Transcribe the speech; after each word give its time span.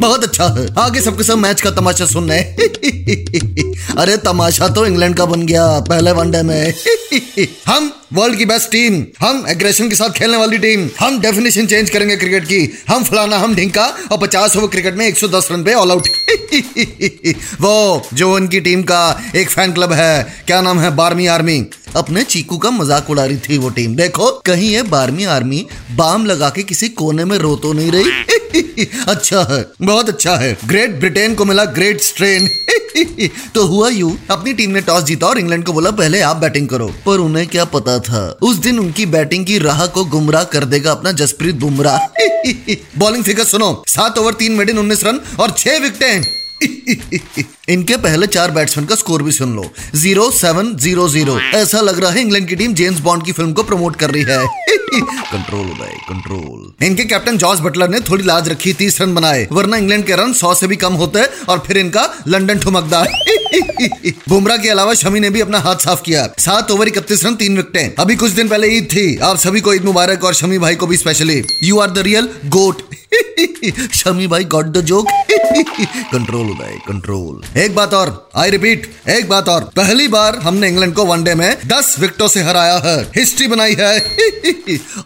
बहुत 0.00 0.24
अच्छा 0.24 0.46
है। 0.58 0.66
आगे 0.78 1.00
सबके 1.00 1.24
सब 1.24 1.38
मैच 1.38 1.60
का 1.60 1.70
तमाशा 1.70 2.06
सुन 2.06 2.30
रहे 2.30 2.40
अरे, 3.98 4.16
तमाशा 4.18 4.68
तो 4.68 4.84
इंग्लैंड 4.86 5.16
का 5.16 5.24
बन 5.26 5.46
गया, 5.46 5.64
पहले 5.80 6.12
वनडे 6.12 6.42
में। 6.42 6.74
हम 7.66 7.92
वर्ल्ड 8.12 8.38
की 8.38 8.44
बेस्ट 8.44 8.70
टीम 8.70 9.04
हम 9.20 9.44
एग्रेशन 9.48 9.88
के 9.88 9.94
साथ 9.94 10.10
खेलने 10.10 10.36
वाली 10.36 10.58
टीम 10.58 10.88
हम 11.00 11.20
डेफिनेशन 11.20 11.66
चेंज 11.66 11.90
करेंगे 11.90 12.16
क्रिकेट 12.16 12.44
की। 12.44 12.60
हम 12.88 13.04
फलाना, 13.04 13.38
हम 13.38 13.54
ढिंका 13.54 13.86
और 14.12 14.18
50 14.18 14.56
ओवर 14.56 14.66
क्रिकेट 14.68 14.94
में 14.94 15.06
110 15.06 15.48
रन 15.52 15.64
पे 15.64 15.74
ऑल 15.74 15.90
आउट 15.90 16.08
वो 17.60 18.02
जो 18.14 18.34
उनकी 18.36 18.60
टीम 18.60 18.82
का 18.82 19.02
एक 19.36 19.50
फ़ैन 19.50 19.72
क्लब 19.72 19.92
है, 19.92 20.42
क्या 20.46 20.60
नाम 20.60 20.80
है? 20.80 20.90
बारहवीं 20.96 21.28
आर्मी 21.28 21.64
अपने 21.96 22.22
चीकू 22.24 22.56
का 22.58 22.70
मज़ाक 22.70 23.10
उड़ा 23.10 23.24
रही 23.24 23.36
थी 23.38 23.58
वो 23.58 23.68
टीम 23.70 23.94
देखो, 23.96 24.30
कहीं 24.46 24.70
ये 24.70 24.82
बारहवीं 24.90 25.26
आर्मी 25.28 25.66
बाम 25.96 26.26
लगा 26.26 26.50
के 26.50 26.62
किसी 26.62 26.88
कोने 27.00 27.24
में 27.24 27.38
रो 27.38 27.56
तो 27.56 27.72
नहीं 27.72 27.90
रही? 27.92 28.39
अच्छा 29.08 29.42
है, 29.50 29.64
बहुत 29.82 30.08
अच्छा 30.08 30.36
है। 30.36 30.56
ग्रेट 30.66 30.90
ब्रिटेन 30.90 31.34
को 31.34 31.44
मिला 31.44 31.64
ग्रेट 31.64 32.00
स्ट्रेन 32.00 32.48
तो 33.54 33.66
हुआ 33.66 33.88
यू, 33.88 34.16
अपनी 34.30 34.52
टीम 34.52 34.70
ने 34.70 34.80
टॉस 34.80 35.04
जीता 35.04 35.26
और 35.26 35.38
इंग्लैंड 35.38 35.64
को 35.64 35.72
बोला, 35.72 35.90
पहले 35.90 36.20
आप 36.20 36.36
बैटिंग 36.36 36.68
करो। 36.68 36.86
पर 37.06 37.18
उन्हें 37.18 37.46
क्या 37.46 37.64
पता 37.64 37.98
था? 37.98 38.38
उस 38.42 38.56
दिन 38.56 38.78
उनकी 38.78 39.06
बैटिंग 39.06 39.46
की 39.46 39.58
राह 39.58 39.86
को 39.86 40.04
गुमराह 40.04 40.44
कर 40.44 40.64
देगा 40.64 40.90
अपना 40.90 41.12
जसप्रीत 41.12 41.54
बुमराह। 41.54 41.98
बॉलिंग 42.98 43.24
फिगर 43.24 43.44
सुनो, 43.44 43.84
सात 43.86 44.18
ओवर 44.18 44.34
तीन 44.34 44.52
मेडिन 44.52 44.78
उन्नीस 44.78 45.04
रन 45.04 45.20
और 45.40 45.50
छह 45.50 45.78
विकेटें। 45.78 46.39
इनके 46.62 47.96
पहले 47.96 48.26
चार 48.26 48.50
बैट्समैन 48.50 48.86
का 48.86 48.94
स्कोर 48.94 49.22
भी 49.22 49.32
सुन 49.32 49.54
लो। 49.56 49.64
ज़ीरो 49.94 50.30
सेवन 50.30 50.74
ज़ीरो 50.76 51.08
ज़ीरो 51.08 51.38
ऐसा 51.54 51.80
लग 51.80 52.00
रहा 52.00 52.10
है 52.10 52.20
इंग्लैंड 52.20 52.48
की 52.48 52.56
टीम 52.56 52.74
जेम्स 52.74 53.00
बॉन्ड 53.00 53.24
की 53.24 53.32
फ़िल्म 53.32 53.52
को 53.52 53.62
प्रमोट 53.62 53.96
कर 53.96 54.10
रही 54.10 54.22
है। 54.22 54.44
कंट्रोल 54.92 55.66
उदय 55.66 55.92
कंट्रोल 56.08 56.86
इनके 56.86 57.04
कैप्टन 57.04 57.36
जॉर्ज 57.38 57.60
बटलर 57.60 57.88
ने 57.88 58.00
थोड़ी 58.00 58.24
लाज 58.24 58.48
रखी, 58.48 58.72
तीस 58.72 59.00
रन 59.00 59.14
बनाए, 59.14 59.46
वरना 59.52 59.76
इंग्लैंड 59.76 60.06
के 60.06 60.16
रन 60.16 60.32
सौ 60.32 60.54
से 60.54 60.66
भी 60.66 60.76
कम 60.76 60.94
होते 60.94 61.24
और 61.48 61.62
फिर 61.66 61.78
इनका 61.78 62.08
लंदन 62.28 62.58
ठुमकदार 62.58 63.08
बुमराह 64.28 64.56
के 64.56 64.68
अलावा 64.68 64.94
शमी 64.94 65.20
ने 65.20 65.30
भी 65.30 65.40
अपना 65.40 65.58
हाथ 65.58 65.76
साफ़ 65.76 66.02
किया। 66.02 66.28
सात 66.38 66.70
ओवर 66.70 66.88
इकतीस 66.88 67.24
रन, 67.24 67.34
तीन 67.34 67.56
विकेटें 67.56 67.94
अभी 67.98 68.16
कुछ 68.16 68.32
दिन 68.32 68.48
पहले 68.48 68.68
ईद 68.76 68.88
थी। 68.92 69.16
आप 69.22 69.36
सभी 69.38 69.60
को 69.60 69.74
ईद 69.74 69.84
मुबारक 69.84 70.24
और 70.24 70.34
शमी 70.34 70.58
भाई 70.58 70.74
को 70.74 70.86
भी 70.86 70.96
specially 70.96 71.42
you 71.62 71.78
are 71.78 71.90
the 71.90 71.98
real 71.98 72.28
goat 72.48 72.82
Shami 73.94 74.26
भाई 74.26 74.44
got 74.44 74.66
the 74.66 74.80
joke 74.80 75.06
control 76.12 76.46
Uday 76.46 76.78
control 76.88 77.60
एक 77.60 77.74
बात 77.74 77.94
और 77.94 78.30
आई 78.36 78.50
रिपीट 78.50 78.94
एक 79.08 79.28
बात 79.28 79.48
और. 79.48 79.70
पहली 79.76 80.08
बार 80.08 80.36
हमने 80.36 80.68
इंग्लैंड 80.68 80.94
को 80.94 81.04
वनडे 81.04 81.34
में 81.34 81.56
दस 81.66 81.96
विकेटों 81.98 82.28
से 82.28 82.42
हराया 82.42 82.78
है। 82.78 83.12
हिस्ट्री 83.16 83.46
बनाई 83.46 83.76
है। 83.78 84.06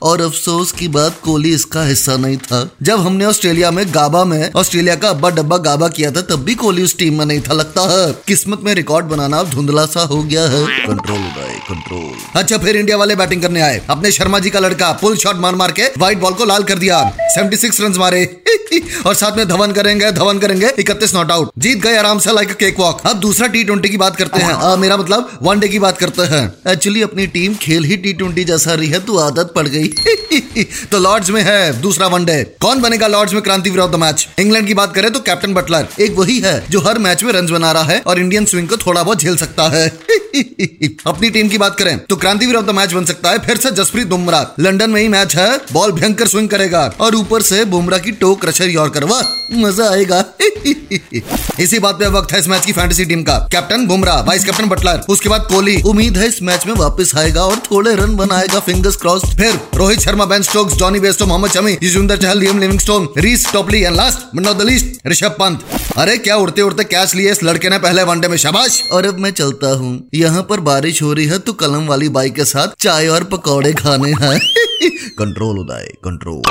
और 0.03 0.21
अफसोस 0.21 0.73
की 0.73 0.89
बात, 0.89 1.21
कोहली 1.25 1.55
इसका 1.55 1.85
हिस्सा 1.85 2.17
नहीं 2.17 2.37
था। 2.37 2.71
जब 2.83 3.01
हमने 3.01 3.25
ऑस्ट्रेलिया 3.25 3.71
में 3.71 3.95
गाबा 3.95 4.25
में, 4.25 4.53
ऑस्ट्रेलिया 4.53 4.95
का 4.95 5.09
अब्बा 5.09 5.31
डब्बा 5.31 5.57
गाबा 5.57 5.89
किया 5.89 6.11
था, 6.11 6.23
तब 6.23 6.37
भी 6.37 6.55
कोहली 6.55 6.83
उस 6.83 6.99
टीम 6.99 7.19
में 7.19 7.27
नहीं 7.27 7.41
था। 7.41 7.53
लगता 7.53 7.81
है, 7.81 8.13
किस्मत 8.27 8.61
में 8.63 8.75
रिकॉर्ड 8.75 9.07
बनाना 9.07 9.43
धुंधला 9.43 9.87
सा 9.87 10.01
हो 10.01 10.23
गया 10.23 10.43
है। 10.43 10.67
कंट्रोल 10.67 11.19
उदय। 11.19 11.54
कंट्रोल 11.69 12.41
अच्छा 12.41 12.59
फिर 12.59 12.77
इंडिया 12.77 12.97
वाले 12.97 13.17
बैटिंग 13.17 13.43
करने 13.43 13.61
आए। 13.61 13.81
अपने 13.91 14.11
शर्मा 14.13 14.39
जी 14.39 14.51
का 14.51 14.61
लड़का 14.61 14.93
पुल 14.93 15.17
शॉट 15.17 15.37
मार 15.37 15.55
मार 15.55 15.73
के 15.73 15.83
व्हाइट 15.99 16.19
बॉल 16.19 16.33
को 16.33 16.45
लाल 16.45 16.63
कर 16.63 16.79
दिया। 16.79 17.17
76 17.37 17.81
रन 17.81 17.95
मारे। 17.99 18.41
और 19.07 19.15
साथ 19.15 19.37
में 19.37 19.49
धवन 19.49 19.73
करेंगे 19.73 20.11
धवन 20.13 20.39
करेंगे 20.39 20.71
इकतीस 20.79 21.15
नॉट 21.15 21.31
आउट 21.31 21.51
जीत 21.59 21.79
गए 21.79 21.97
आराम 21.97 22.19
से 22.19 22.33
लाइक 22.33 22.53
केक 22.53 22.81
वॉक 22.81 23.01
अब 23.07 23.17
दूसरा 23.17 23.47
टी 23.47 23.65
ट्वेंटी 23.65 23.89
की 23.89 23.97
बात 23.97 24.17
करते 24.17 24.43
हैं। 24.43 24.53
आ, 24.53 24.77
मेरा 24.77 24.97
मतलब 24.97 25.39
वनडे 25.43 25.69
की 25.69 25.79
बात 25.79 25.99
करते 25.99 26.23
हैं। 26.23 26.73
एक्चुअली 26.73 27.03
अपनी 27.03 27.27
टीम 27.27 27.55
खेल 27.55 27.85
ही 27.85 27.97
टी 27.97 28.13
ट्वेंटी 28.13 28.45
जैसा 28.45 28.75
रही 28.75 28.89
है 28.89 29.01
तो 29.01 29.19
आदत 29.19 29.53
पड़ 29.57 29.69
गई। 29.69 29.89
तो 30.93 30.99
लॉर्ड्स 30.99 31.31
में 31.31 31.43
है 31.43 31.81
दूसरा 31.81 32.07
वनडे 32.07 32.43
कौन 32.61 32.81
बनेगा 32.81 33.07
लॉर्ड्स 33.07 33.33
में 33.33 33.43
क्रांति 33.43 33.71
ऑफ़ 33.71 33.91
द 33.91 33.95
मैच? 33.95 34.29
इंग्लैंड 34.39 34.67
की 34.67 34.75
बात 34.75 34.95
करें 34.95 35.13
तो 35.13 35.21
कैप्टन 35.21 35.55
बटलर 35.55 35.87
एक 36.01 36.15
वही 36.19 36.39
है 36.41 36.65
जो 36.71 36.81
हर 36.81 36.99
मैच 36.99 37.23
में 37.23 37.33
रन 37.33 37.47
बना 37.47 37.73
रहा 37.73 37.83
है 37.83 38.03
और 38.07 38.19
इंडियन 38.19 38.45
स्विंग 38.45 38.69
को 38.69 38.77
थोड़ा 38.77 39.03
बहुत 39.03 39.21
झेल 39.21 39.37
सकता 39.37 39.69
है। 39.69 39.93
अपनी 41.07 41.29
टीम 41.31 41.49
की 41.49 41.59
बात 41.59 41.77
करें 41.79 41.99
तो 42.01 42.17
क्रांतिवीर 42.17 42.57
ऑफ़ 42.57 42.65
द 42.67 42.71
मैच 42.71 42.93
बन 42.93 43.05
सकता 43.05 43.31
है, 43.31 43.39
फिर 43.39 43.57
से 43.57 43.71
जसप्रीत 43.73 44.07
बुमराह। 44.07 44.63
लंदन 44.63 44.91
में 44.91 45.01
ही 45.01 45.09
मैच 45.09 45.37
है, 45.37 45.49
बॉल 45.73 45.93
भयंकर 45.93 46.27
स्विंग 46.27 46.49
करेगा, 46.49 46.81
और 47.01 47.15
ऊपर 47.15 47.43
से 47.43 47.65
बुमराह 47.65 47.99
की 47.99 48.13
टोक 48.15 48.41
क्रशर 48.41 48.69
यॉर्कर 48.69 49.05
वाह 49.05 49.23
मज़ा 49.57 49.89
आएगा। 49.91 50.25
इसी 51.61 51.79
बात 51.79 51.95
पे 51.95 52.07
वक्त 52.09 52.33
है 52.33 52.39
इस 52.41 52.49
मैच 52.49 52.65
की 52.67 52.73
फैंटेसी 52.73 53.05
टीम 53.05 53.23
का। 53.23 53.39
Captain 53.53 53.87
Bumrah 53.87 54.21
vice 54.23 54.45
captain 54.45 54.69
Buttler 54.69 55.05
उसके 55.09 55.29
बाद 55.29 55.47
कोहली। 55.51 55.81
उम्मीद 55.85 56.19
है 56.19 56.29
इस 56.29 56.43
मैच 56.43 56.67
में 56.67 56.75
वापस 56.75 57.13
आएगा 57.17 57.45
और 57.45 57.63
थोड़े 57.71 57.95
रन 57.95 58.17
बनाएगा 58.17 58.61
फिंगर्स 58.63 58.97
क्रॉस 58.97 59.25
फिर 59.37 59.61
Rohit 59.75 60.01
Sharma 60.01 60.25
Ben 60.25 60.43
Stokes 60.43 60.75
Jonny 60.75 61.01
Bairstow 61.01 61.27
Mohammed 61.27 61.51
Shami 61.51 61.79
Yuzvendra 61.83 62.17
Chahal 62.17 62.39
Liam 62.39 62.59
Livingstone 62.59 63.09
Reece 63.19 63.47
Topley 63.53 63.83
and 63.83 63.97
last 63.97 64.37
but 64.37 64.47
not 64.47 64.59
the 64.59 64.69
least 64.71 65.07
Rishabh 65.07 65.37
Pant 65.39 65.65
अरे 65.99 66.19
क्या 66.19 66.37
उड़ते 66.37 66.63
उड़ते 66.63 66.85
कैच 66.85 67.15
लिए 67.15 67.33
इस 67.33 67.45
लड़के 67.45 67.69
ने 67.69 67.79
पहले 67.79 68.03
वनडे 68.03 68.29
में? 68.29 68.37
शाबाश। 68.37 68.89
और 68.93 69.07
अब 69.07 69.19
मैं 69.19 69.31
चलता 69.31 69.75
हूँ। 69.75 70.09
यहाँ 70.15 70.43
पर 70.43 70.61
बारिश 70.61 71.03
हो 71.03 71.13
रही 71.13 71.27
है 71.27 71.39
तो 71.39 71.53
कलम 71.53 71.87
वाली 71.87 72.09
बाइक 72.09 72.35
के 72.35 72.45
साथ 72.45 72.69
चाय 72.81 73.09
और 73.09 73.25
पकौड़े 73.25 73.73
खाने 73.73 74.13
हैं। 74.13 74.39
कंट्रोल 75.19 75.59
उदय 75.59 75.89
कंट्रोल। 76.05 76.43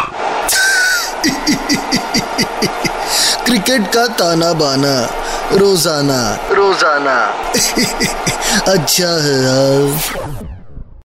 क्रिकेट 3.46 3.94
का 3.94 4.16
ताना 4.16 4.54
बाना 4.54 5.10
रोज़ाना। 5.54 6.40
रोज़ाना। 6.52 7.34
अच्छा 8.68 9.24
है 9.24 9.44
यार। 9.44 10.53